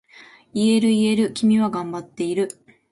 [0.55, 2.47] 言える言える、君は頑張っている。